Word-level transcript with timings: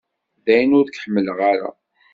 Dayen 0.45 0.77
ur 0.79 0.87
k-ḥemmleɣ 0.89 1.39
ara. 1.51 1.69